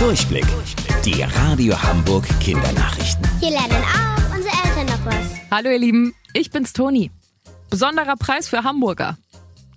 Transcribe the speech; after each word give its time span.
Durchblick. 0.00 0.46
Die 1.04 1.20
Radio 1.20 1.80
Hamburg 1.82 2.26
Kindernachrichten. 2.40 3.22
Hier 3.38 3.50
lernen 3.50 3.84
auch 3.84 4.34
unsere 4.34 4.54
Eltern 4.64 4.86
noch 4.86 5.04
was. 5.04 5.26
Hallo 5.50 5.68
ihr 5.68 5.78
Lieben, 5.78 6.14
ich 6.32 6.50
bin's 6.50 6.72
Toni. 6.72 7.10
Besonderer 7.68 8.16
Preis 8.16 8.48
für 8.48 8.64
Hamburger. 8.64 9.18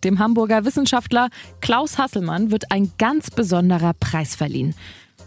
Dem 0.06 0.20
Hamburger 0.20 0.64
Wissenschaftler 0.64 1.28
Klaus 1.60 1.98
Hasselmann 1.98 2.52
wird 2.52 2.72
ein 2.72 2.94
ganz 2.98 3.32
besonderer 3.32 3.94
Preis 4.00 4.34
verliehen. 4.34 4.76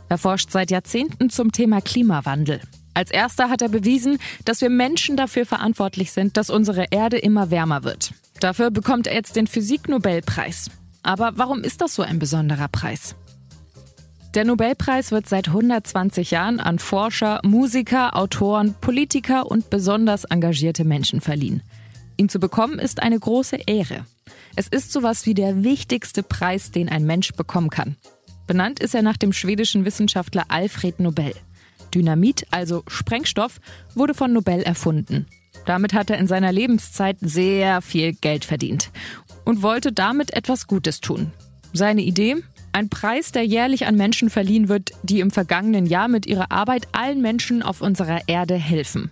Er 0.08 0.16
forscht 0.16 0.50
seit 0.50 0.70
Jahrzehnten 0.70 1.28
zum 1.28 1.52
Thema 1.52 1.82
Klimawandel. 1.82 2.62
Als 2.94 3.10
erster 3.10 3.50
hat 3.50 3.60
er 3.60 3.68
bewiesen, 3.68 4.16
dass 4.46 4.62
wir 4.62 4.70
Menschen 4.70 5.18
dafür 5.18 5.44
verantwortlich 5.44 6.10
sind, 6.10 6.38
dass 6.38 6.48
unsere 6.48 6.86
Erde 6.90 7.18
immer 7.18 7.50
wärmer 7.50 7.84
wird. 7.84 8.14
Dafür 8.40 8.70
bekommt 8.70 9.08
er 9.08 9.14
jetzt 9.14 9.36
den 9.36 9.46
Physiknobelpreis. 9.46 10.70
Aber 11.02 11.32
warum 11.36 11.64
ist 11.64 11.82
das 11.82 11.94
so 11.94 12.02
ein 12.02 12.18
besonderer 12.18 12.68
Preis? 12.68 13.14
Der 14.36 14.44
Nobelpreis 14.44 15.12
wird 15.12 15.26
seit 15.30 15.48
120 15.48 16.30
Jahren 16.30 16.60
an 16.60 16.78
Forscher, 16.78 17.40
Musiker, 17.42 18.14
Autoren, 18.14 18.74
Politiker 18.82 19.50
und 19.50 19.70
besonders 19.70 20.24
engagierte 20.24 20.84
Menschen 20.84 21.22
verliehen. 21.22 21.62
Ihn 22.18 22.28
zu 22.28 22.38
bekommen 22.38 22.78
ist 22.78 23.02
eine 23.02 23.18
große 23.18 23.56
Ehre. 23.66 24.04
Es 24.54 24.68
ist 24.68 24.92
sowas 24.92 25.24
wie 25.24 25.32
der 25.32 25.64
wichtigste 25.64 26.22
Preis, 26.22 26.70
den 26.70 26.90
ein 26.90 27.06
Mensch 27.06 27.32
bekommen 27.32 27.70
kann. 27.70 27.96
Benannt 28.46 28.78
ist 28.78 28.94
er 28.94 29.00
nach 29.00 29.16
dem 29.16 29.32
schwedischen 29.32 29.86
Wissenschaftler 29.86 30.44
Alfred 30.48 31.00
Nobel. 31.00 31.32
Dynamit, 31.94 32.46
also 32.50 32.82
Sprengstoff, 32.88 33.58
wurde 33.94 34.12
von 34.12 34.34
Nobel 34.34 34.60
erfunden. 34.60 35.28
Damit 35.64 35.94
hat 35.94 36.10
er 36.10 36.18
in 36.18 36.26
seiner 36.26 36.52
Lebenszeit 36.52 37.16
sehr 37.22 37.80
viel 37.80 38.12
Geld 38.12 38.44
verdient 38.44 38.90
und 39.46 39.62
wollte 39.62 39.92
damit 39.92 40.34
etwas 40.34 40.66
Gutes 40.66 41.00
tun. 41.00 41.32
Seine 41.72 42.02
Idee? 42.02 42.36
Ein 42.76 42.90
Preis, 42.90 43.32
der 43.32 43.42
jährlich 43.42 43.86
an 43.86 43.96
Menschen 43.96 44.28
verliehen 44.28 44.68
wird, 44.68 44.90
die 45.02 45.20
im 45.20 45.30
vergangenen 45.30 45.86
Jahr 45.86 46.08
mit 46.08 46.26
ihrer 46.26 46.52
Arbeit 46.52 46.88
allen 46.92 47.22
Menschen 47.22 47.62
auf 47.62 47.80
unserer 47.80 48.28
Erde 48.28 48.54
helfen. 48.54 49.10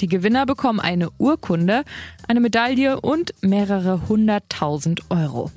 Die 0.00 0.06
Gewinner 0.06 0.44
bekommen 0.44 0.80
eine 0.80 1.08
Urkunde, 1.16 1.84
eine 2.28 2.40
Medaille 2.40 3.00
und 3.00 3.32
mehrere 3.40 4.06
hunderttausend 4.06 5.10
Euro. 5.10 5.50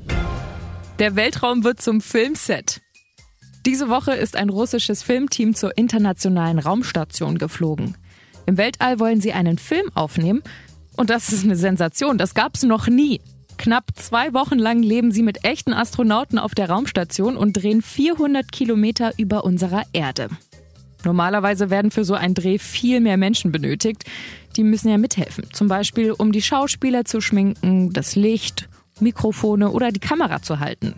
Der 1.00 1.18
Weltraum 1.18 1.66
wird 1.66 1.82
zum 1.82 2.00
Filmset. 2.00 2.80
Diese 3.66 3.90
Woche 3.90 4.14
ist 4.14 4.38
ein 4.38 4.48
russisches 4.48 5.04
Filmteam 5.04 5.54
zur 5.54 5.78
internationalen 5.78 6.60
Raumstation 6.60 7.38
geflogen. 7.38 7.98
Im 8.46 8.56
Weltall 8.56 9.02
wollen 9.02 9.20
sie 9.20 9.34
einen 9.34 9.58
Film 9.58 9.90
aufnehmen 9.96 10.44
und 10.96 11.10
das 11.10 11.34
ist 11.34 11.44
eine 11.44 11.58
Sensation, 11.58 12.18
das 12.18 12.36
gab's 12.36 12.64
noch 12.64 12.88
nie. 12.88 13.20
Knapp 13.64 13.92
zwei 13.96 14.34
Wochen 14.34 14.60
lang 14.60 14.84
leben 14.84 15.14
sie 15.14 15.24
mit 15.24 15.46
echten 15.46 15.72
Astronauten 15.72 16.38
auf 16.38 16.54
der 16.54 16.70
Raumstation 16.70 17.38
und 17.38 17.54
drehen 17.54 17.82
400 17.82 18.52
Kilometer 18.52 19.14
über 19.16 19.46
unserer 19.46 19.84
Erde. 19.94 20.28
Normalerweise 21.06 21.70
werden 21.70 21.90
für 21.90 22.04
so 22.04 22.14
einen 22.14 22.34
Dreh 22.34 22.58
viel 22.58 23.00
mehr 23.00 23.16
Menschen 23.16 23.54
benötigt. 23.54 24.04
Die 24.58 24.66
müssen 24.66 24.90
ja 24.90 24.98
mithelfen. 24.98 25.46
Zum 25.54 25.70
Beispiel, 25.70 26.12
um 26.12 26.34
die 26.34 26.42
Schauspieler 26.42 27.06
zu 27.06 27.22
schminken, 27.22 27.94
das 27.94 28.18
Licht, 28.18 28.68
Mikrofone 29.00 29.72
oder 29.72 29.94
die 29.94 30.02
Kamera 30.02 30.42
zu 30.42 30.60
halten. 30.60 30.96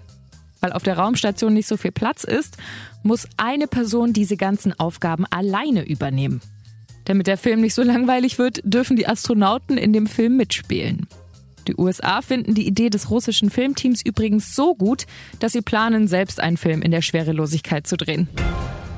Weil 0.59 0.71
auf 0.71 0.81
der 0.81 0.97
Raumstation 0.97 1.53
nicht 1.53 1.67
so 1.67 1.77
viel 1.77 1.91
Platz 1.91 2.23
ist, 2.23 2.58
muss 3.03 3.27
eine 3.38 3.67
Person 3.67 4.11
diese 4.11 4.38
ganzen 4.38 4.73
Aufgaben 4.80 5.27
alleine 5.30 5.88
übernehmen. 5.88 6.41
Damit 7.03 7.27
der 7.27 7.38
Film 7.38 7.61
nicht 7.61 7.75
so 7.75 7.83
langweilig 7.83 8.39
wird, 8.39 8.61
dürfen 8.63 8.95
die 8.95 9.08
Astronauten 9.08 9.77
in 9.77 9.93
dem 9.93 10.08
Film 10.08 10.36
mitspielen. 10.36 11.05
Die 11.67 11.75
USA 11.77 12.21
finden 12.21 12.53
die 12.53 12.67
Idee 12.67 12.89
des 12.89 13.09
russischen 13.09 13.49
Filmteams 13.49 14.02
übrigens 14.05 14.55
so 14.55 14.75
gut, 14.75 15.05
dass 15.39 15.53
sie 15.53 15.61
planen, 15.61 16.08
selbst 16.08 16.39
einen 16.39 16.58
Film 16.58 16.81
in 16.81 16.91
der 16.91 17.02
Schwerelosigkeit 17.02 17.88
zu 17.88 17.97
drehen. 17.97 18.27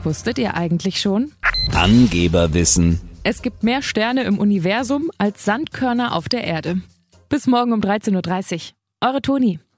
Wusstet 0.04 0.38
ihr 0.38 0.56
eigentlich 0.56 1.02
schon? 1.02 1.32
Angeberwissen. 1.74 3.02
Es 3.24 3.42
gibt 3.42 3.64
mehr 3.64 3.82
Sterne 3.82 4.24
im 4.24 4.40
Universum 4.40 5.12
als 5.18 5.44
Sandkörner 5.44 6.16
auf 6.16 6.30
der 6.30 6.44
Erde. 6.44 6.82
Bis 7.30 7.46
morgen 7.46 7.74
um 7.74 7.82
13.30 7.82 8.54
Uhr. 8.56 8.62
Eure 9.10 9.22
Toni. 9.22 9.60